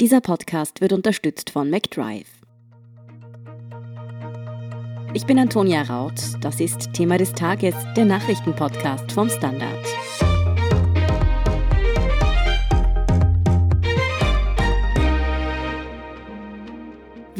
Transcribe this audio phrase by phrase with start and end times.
[0.00, 2.28] Dieser Podcast wird unterstützt von McDrive.
[5.12, 6.14] Ich bin Antonia Raut.
[6.40, 9.84] Das ist Thema des Tages, der Nachrichtenpodcast vom Standard.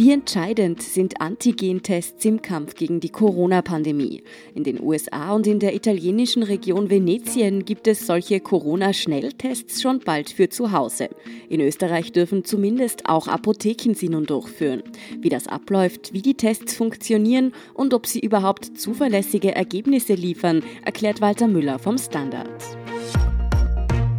[0.08, 4.22] Wie entscheidend sind Antigentests im Kampf gegen die Corona-Pandemie?
[4.54, 10.30] In den USA und in der italienischen Region Venetien gibt es solche Corona-Schnelltests schon bald
[10.30, 11.10] für zu Hause.
[11.50, 14.82] In Österreich dürfen zumindest auch Apotheken sie nun durchführen.
[15.20, 21.20] Wie das abläuft, wie die Tests funktionieren und ob sie überhaupt zuverlässige Ergebnisse liefern, erklärt
[21.20, 22.48] Walter Müller vom Standard.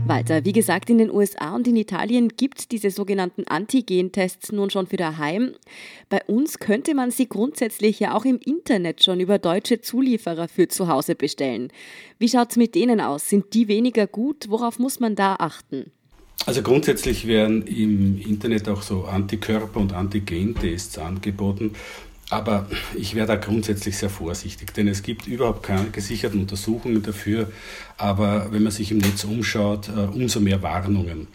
[0.09, 4.71] Walter, wie gesagt, in den USA und in Italien gibt es diese sogenannten Antigen-Tests nun
[4.71, 5.51] schon für daheim.
[6.09, 10.67] Bei uns könnte man sie grundsätzlich ja auch im Internet schon über deutsche Zulieferer für
[10.67, 11.71] zu Hause bestellen.
[12.17, 13.29] Wie schaut es mit denen aus?
[13.29, 14.47] Sind die weniger gut?
[14.49, 15.91] Worauf muss man da achten?
[16.45, 21.73] Also grundsätzlich werden im Internet auch so Antikörper- und Antigen-Tests angeboten.
[22.29, 27.51] Aber ich wäre da grundsätzlich sehr vorsichtig, denn es gibt überhaupt keine gesicherten Untersuchungen dafür.
[27.97, 31.27] Aber wenn man sich im Netz umschaut, äh, umso mehr Warnungen.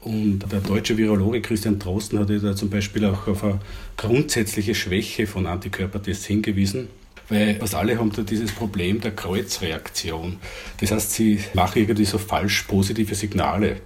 [0.00, 3.60] Und der deutsche Virologe Christian Drosten hat ja da zum Beispiel auch auf eine
[3.98, 6.88] grundsätzliche Schwäche von Antikörpertests hingewiesen.
[7.28, 10.38] Weil fast alle haben da dieses Problem der Kreuzreaktion.
[10.78, 13.76] Das heißt, sie machen irgendwie so falsch positive Signale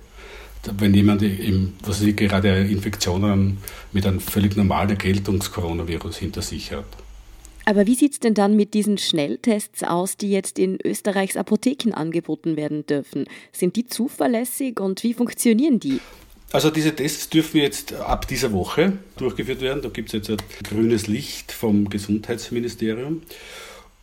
[0.79, 3.59] wenn jemand eben, was sie gerade Infektionen
[3.93, 6.87] mit einem völlig normalen Erkältungs-Coronavirus hinter sich hat.
[7.67, 11.93] Aber wie sieht es denn dann mit diesen Schnelltests aus, die jetzt in Österreichs Apotheken
[11.95, 13.25] angeboten werden dürfen?
[13.53, 16.01] Sind die zuverlässig und wie funktionieren die?
[16.53, 19.83] Also diese Tests dürfen jetzt ab dieser Woche durchgeführt werden.
[19.83, 23.23] Da gibt es jetzt ein grünes Licht vom Gesundheitsministerium.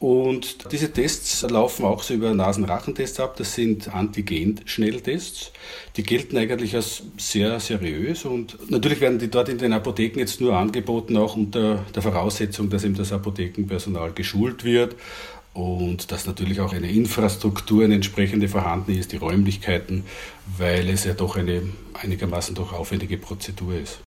[0.01, 3.35] Und diese Tests laufen auch so über Nasenrachentests ab.
[3.37, 5.51] Das sind Antigen-Schnelltests.
[5.95, 10.41] Die gelten eigentlich als sehr seriös und natürlich werden die dort in den Apotheken jetzt
[10.41, 14.95] nur angeboten, auch unter der Voraussetzung, dass eben das Apothekenpersonal geschult wird
[15.53, 20.03] und dass natürlich auch eine Infrastruktur, eine entsprechende vorhanden ist, die Räumlichkeiten,
[20.57, 21.61] weil es ja doch eine
[21.93, 23.99] einigermaßen doch aufwendige Prozedur ist.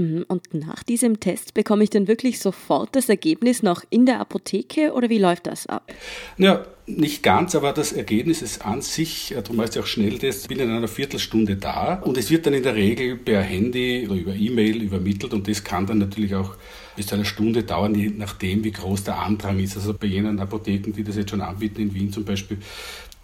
[0.00, 4.18] Mhm, und nach diesem Test bekomme ich dann wirklich sofort das Ergebnis noch in der
[4.18, 5.92] Apotheke oder wie läuft das ab?
[6.38, 10.48] Ja, nicht ganz, aber das Ergebnis ist an sich, äh, darum heißt es auch Schnelltest,
[10.48, 14.18] bin in einer Viertelstunde da und es wird dann in der Regel per Handy oder
[14.18, 16.54] über E-Mail übermittelt und das kann dann natürlich auch
[16.96, 19.76] bis zu einer Stunde dauern, je nachdem, wie groß der Andrang ist.
[19.76, 22.58] Also bei jenen Apotheken, die das jetzt schon anbieten, in Wien zum Beispiel,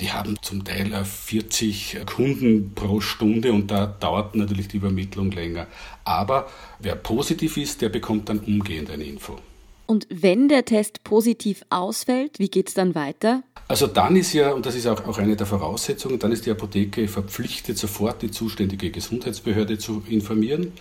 [0.01, 5.67] die haben zum Teil 40 Kunden pro Stunde und da dauert natürlich die Übermittlung länger.
[6.05, 6.49] Aber
[6.79, 9.39] wer positiv ist, der bekommt dann umgehend eine Info.
[9.87, 13.43] Und wenn der Test positiv ausfällt, wie geht es dann weiter?
[13.69, 16.51] Also dann ist ja, und das ist auch, auch eine der Voraussetzungen, dann ist die
[16.51, 20.73] Apotheke verpflichtet, sofort die zuständige Gesundheitsbehörde zu informieren.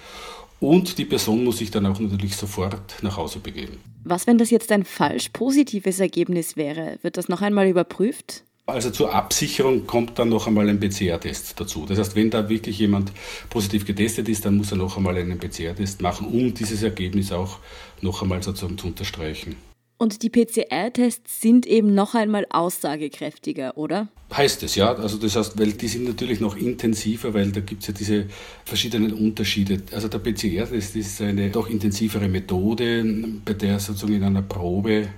[0.60, 3.78] Und die Person muss sich dann auch natürlich sofort nach Hause begeben.
[4.04, 6.98] Was, wenn das jetzt ein falsch positives Ergebnis wäre?
[7.02, 8.45] Wird das noch einmal überprüft?
[8.68, 11.86] Also zur Absicherung kommt dann noch einmal ein PCR-Test dazu.
[11.86, 13.12] Das heißt, wenn da wirklich jemand
[13.50, 17.60] positiv getestet ist, dann muss er noch einmal einen PCR-Test machen, um dieses Ergebnis auch
[18.02, 19.56] noch einmal sozusagen zu unterstreichen.
[19.98, 24.10] Und die PCR-Tests sind eben noch einmal aussagekräftiger, oder?
[24.36, 24.94] Heißt es, ja.
[24.94, 28.26] Also das heißt, weil die sind natürlich noch intensiver, weil da gibt es ja diese
[28.66, 29.84] verschiedenen Unterschiede.
[29.92, 33.06] Also der PCR-Test ist eine doch intensivere Methode,
[33.46, 35.10] bei der sozusagen in einer Probe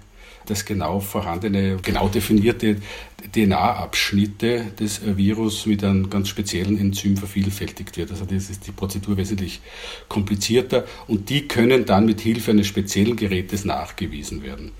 [0.49, 2.77] das genau vorhandene, genau definierte
[3.35, 8.11] DNA-Abschnitte des Virus mit einem ganz speziellen Enzym vervielfältigt wird.
[8.11, 9.61] Also das ist die Prozedur wesentlich
[10.07, 14.71] komplizierter und die können dann mit Hilfe eines speziellen Gerätes nachgewiesen werden.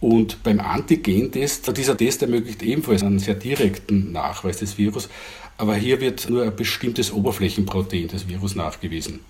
[0.00, 5.08] Und beim Antigen-Test, dieser Test ermöglicht ebenfalls einen sehr direkten Nachweis des Virus,
[5.56, 9.20] aber hier wird nur ein bestimmtes Oberflächenprotein des Virus nachgewiesen.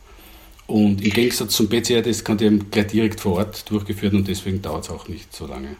[0.66, 4.62] Und im Gegensatz zum PCR-Test kann der gleich direkt vor Ort durchgeführt werden und deswegen
[4.62, 5.76] dauert es auch nicht so lange.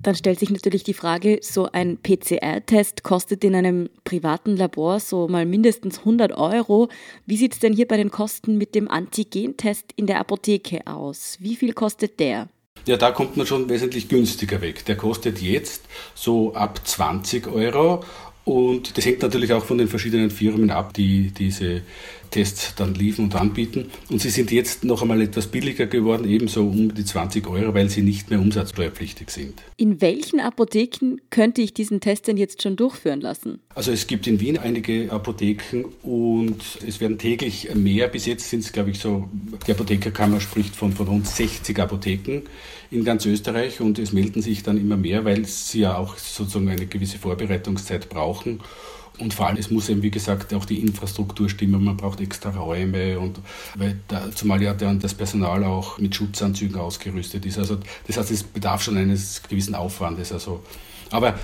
[0.00, 5.26] Dann stellt sich natürlich die Frage, so ein PCR-Test kostet in einem privaten Labor so
[5.26, 6.88] mal mindestens 100 Euro.
[7.26, 11.36] Wie sieht es denn hier bei den Kosten mit dem Antigen-Test in der Apotheke aus?
[11.40, 12.48] Wie viel kostet der?
[12.86, 14.84] Ja, da kommt man schon wesentlich günstiger weg.
[14.84, 15.82] Der kostet jetzt
[16.14, 18.04] so ab 20 Euro
[18.48, 21.82] und das hängt natürlich auch von den verschiedenen Firmen ab, die diese
[22.30, 23.90] Tests dann liefern und anbieten.
[24.08, 27.90] Und sie sind jetzt noch einmal etwas billiger geworden, ebenso um die 20 Euro, weil
[27.90, 29.62] sie nicht mehr umsatzsteuerpflichtig sind.
[29.76, 33.60] In welchen Apotheken könnte ich diesen Test denn jetzt schon durchführen lassen?
[33.74, 38.08] Also es gibt in Wien einige Apotheken und es werden täglich mehr.
[38.08, 39.28] Bis jetzt sind es, glaube ich, so,
[39.66, 42.42] die Apothekerkammer spricht von, von rund 60 Apotheken
[42.90, 46.68] in ganz Österreich und es melden sich dann immer mehr, weil sie ja auch sozusagen
[46.68, 48.37] eine gewisse Vorbereitungszeit brauchen.
[48.46, 51.82] Und vor allem, es muss eben, wie gesagt, auch die Infrastruktur stimmen.
[51.82, 53.40] Man braucht extra Räume und
[53.74, 57.58] weil da, zumal ja dann das Personal auch mit Schutzanzügen ausgerüstet ist.
[57.58, 60.32] Also das heißt, es bedarf schon eines gewissen Aufwandes.
[60.32, 60.62] Also,
[61.10, 61.36] aber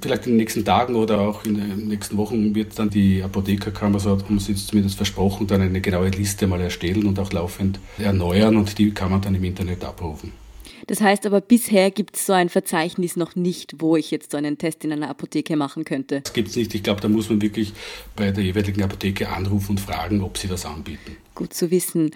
[0.00, 3.98] vielleicht in den nächsten Tagen oder auch in den nächsten Wochen wird dann die Apothekerkammer,
[3.98, 7.80] so haben sie jetzt zumindest versprochen, dann eine genaue Liste mal erstellen und auch laufend
[7.98, 10.32] erneuern und die kann man dann im Internet abrufen.
[10.86, 14.36] Das heißt aber, bisher gibt es so ein Verzeichnis noch nicht, wo ich jetzt so
[14.36, 16.20] einen Test in einer Apotheke machen könnte.
[16.20, 16.74] Das gibt es nicht.
[16.74, 17.72] Ich glaube, da muss man wirklich
[18.14, 21.16] bei der jeweiligen Apotheke anrufen und fragen, ob sie das anbieten.
[21.34, 22.12] Gut zu wissen.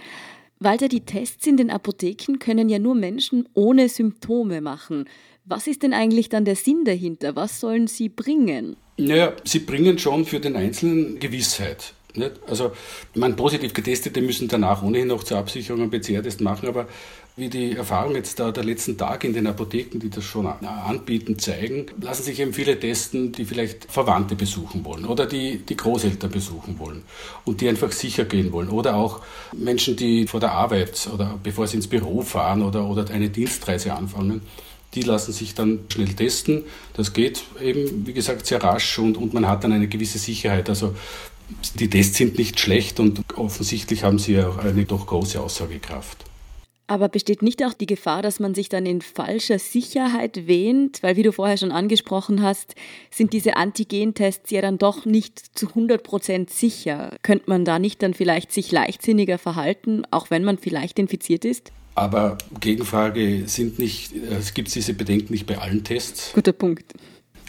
[0.60, 5.06] Walter, die Tests in den Apotheken können ja nur Menschen ohne Symptome machen.
[5.46, 7.34] Was ist denn eigentlich dann der Sinn dahinter?
[7.34, 8.76] Was sollen sie bringen?
[8.98, 11.94] Naja, sie bringen schon für den Einzelnen Gewissheit.
[12.14, 12.32] Nicht?
[12.48, 12.72] Also,
[13.14, 16.86] meine, positiv Getestete müssen danach ohnehin noch zur Absicherung einen PCR-Test machen, aber
[17.36, 21.38] wie die Erfahrungen jetzt da der letzten Tage in den Apotheken, die das schon anbieten,
[21.38, 26.30] zeigen, lassen sich eben viele testen, die vielleicht Verwandte besuchen wollen oder die, die Großeltern
[26.30, 27.02] besuchen wollen
[27.44, 28.68] und die einfach sicher gehen wollen.
[28.68, 29.20] Oder auch
[29.56, 33.94] Menschen, die vor der Arbeit oder bevor sie ins Büro fahren oder, oder eine Dienstreise
[33.94, 34.42] anfangen,
[34.94, 36.64] die lassen sich dann schnell testen.
[36.94, 40.68] Das geht eben, wie gesagt, sehr rasch und, und man hat dann eine gewisse Sicherheit.
[40.68, 40.94] Also
[41.74, 46.24] die Tests sind nicht schlecht und offensichtlich haben sie auch eine doch große Aussagekraft.
[46.90, 51.04] Aber besteht nicht auch die Gefahr, dass man sich dann in falscher Sicherheit wähnt?
[51.04, 52.74] Weil, wie du vorher schon angesprochen hast,
[53.12, 57.16] sind diese Antigen-Tests ja dann doch nicht zu 100 Prozent sicher.
[57.22, 61.70] Könnte man da nicht dann vielleicht sich leichtsinniger verhalten, auch wenn man vielleicht infiziert ist?
[61.94, 66.32] Aber Gegenfrage sind nicht, es gibt diese Bedenken nicht bei allen Tests.
[66.32, 66.92] Guter Punkt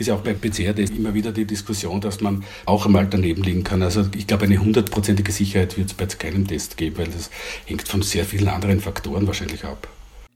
[0.01, 3.63] ist ja auch beim PCR-Test immer wieder die Diskussion, dass man auch einmal daneben liegen
[3.63, 3.81] kann.
[3.81, 7.29] Also ich glaube, eine hundertprozentige Sicherheit wird es bei keinem Test geben, weil das
[7.65, 9.87] hängt von sehr vielen anderen Faktoren wahrscheinlich ab.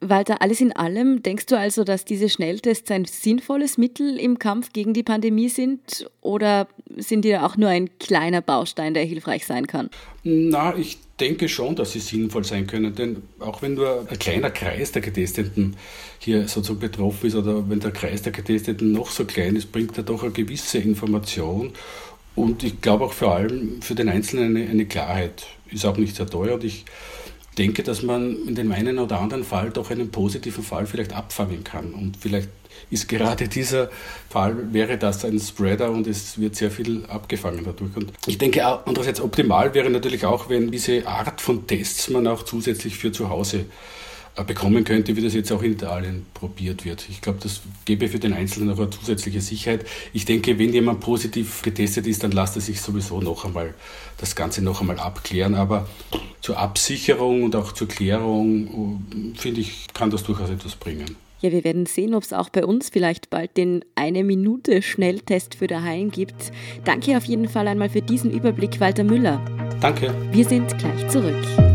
[0.10, 4.74] Walter, alles in allem, denkst du also, dass diese Schnelltests ein sinnvolles Mittel im Kampf
[4.74, 9.68] gegen die Pandemie sind oder sind die auch nur ein kleiner Baustein, der hilfreich sein
[9.68, 9.90] kann?
[10.24, 14.50] Na, ich denke schon, dass sie sinnvoll sein können, denn auch wenn nur ein kleiner
[14.50, 15.76] Kreis der Getesteten
[16.20, 19.98] hier sozusagen betroffen ist oder wenn der Kreis der Getesteten noch so klein ist, bringt
[19.98, 21.74] er doch eine gewisse Information
[22.36, 25.48] und ich glaube auch vor allem für den Einzelnen eine, eine Klarheit.
[25.72, 26.86] Ist auch nicht sehr teuer und ich
[27.58, 31.64] denke, dass man in dem einen oder anderen Fall doch einen positiven Fall vielleicht abfangen
[31.64, 31.94] kann.
[31.94, 32.50] Und vielleicht
[32.90, 33.90] ist gerade dieser
[34.30, 37.96] Fall, wäre das ein Spreader und es wird sehr viel abgefangen dadurch.
[37.96, 42.44] Und ich denke, andererseits optimal wäre natürlich auch, wenn diese Art von Tests man auch
[42.44, 43.66] zusätzlich für zu Hause
[44.44, 47.06] bekommen könnte, wie das jetzt auch in Italien probiert wird.
[47.10, 49.86] Ich glaube, das gäbe für den Einzelnen noch eine zusätzliche Sicherheit.
[50.14, 53.74] Ich denke, wenn jemand positiv getestet ist, dann lasst er sich sowieso noch einmal
[54.18, 55.56] das Ganze noch einmal abklären.
[55.56, 55.88] Aber
[56.42, 59.02] zur Absicherung und auch zur Klärung,
[59.36, 61.16] äh, finde ich, kann das durchaus etwas bringen.
[61.42, 65.56] Ja, wir werden sehen, ob es auch bei uns vielleicht bald den eine Minute Schnelltest
[65.56, 66.52] für daheim gibt.
[66.86, 69.44] Danke auf jeden Fall einmal für diesen Überblick, Walter Müller.
[69.80, 70.14] Danke.
[70.32, 71.75] Wir sind gleich zurück.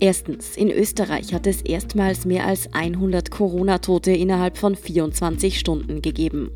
[0.00, 6.50] Erstens, in Österreich hat es erstmals mehr als 100 Corona-Tote innerhalb von 24 Stunden gegeben.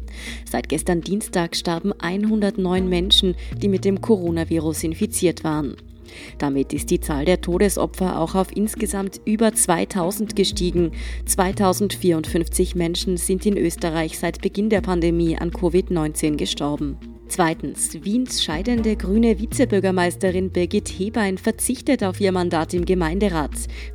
[0.51, 5.77] Seit gestern Dienstag starben 109 Menschen, die mit dem Coronavirus infiziert waren.
[6.39, 10.93] Damit ist die Zahl der Todesopfer auch auf insgesamt über 2000 gestiegen.
[11.27, 16.97] 2054 Menschen sind in Österreich seit Beginn der Pandemie an Covid-19 gestorben.
[17.29, 23.51] Zweitens, Wiens scheidende grüne Vizebürgermeisterin Birgit Hebein verzichtet auf ihr Mandat im Gemeinderat.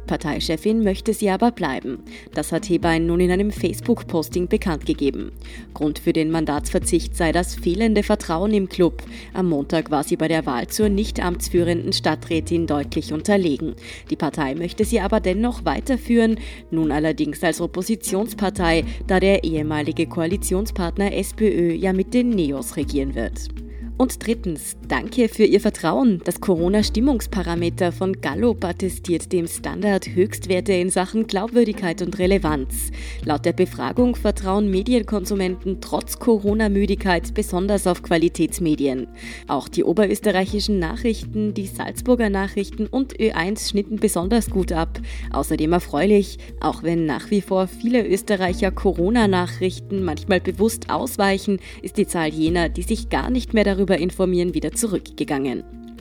[0.06, 2.04] Parteichefin möchte sie aber bleiben.
[2.36, 5.32] Das hat Hebein nun in einem Facebook-Posting bekannt gegeben.
[5.74, 9.02] Grund für den Mandatsverzicht sei das fehlende Vertrauen im Club.
[9.34, 13.74] Am Montag war sie bei der Wahl zur nicht amtsführenden Stadträtin deutlich unterlegen.
[14.12, 21.14] Die Partei möchte sie aber dennoch weiterführen, nun allerdings als Oppositionspartei, da der ehemalige Koalitionspartner
[21.14, 23.48] SPÖ ja mit den Neos regieren wird wird.
[23.96, 26.20] Und drittens, danke für Ihr Vertrauen.
[26.26, 32.90] Das Corona-Stimmungsparameter von Gallup attestiert dem Standard Höchstwerte in Sachen Glaubwürdigkeit und Relevanz.
[33.24, 39.08] Laut der Befragung vertrauen Medienkonsumenten trotz Corona-Müdigkeit besonders auf Qualitätsmedien.
[39.48, 45.00] Auch die oberösterreichischen Nachrichten, die Salzburger Nachrichten und Ö1 schnitten besonders gut ab.
[45.32, 52.08] Außerdem erfreulich, auch wenn nach wie vor viele Österreicher Corona-Nachrichten manchmal bewusst ausweichen, ist die
[52.08, 55.83] Zahl jener, die sich gar nicht mehr darüber informieren, wieder zurückgegangen.